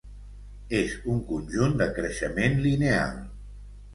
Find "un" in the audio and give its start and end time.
1.15-1.19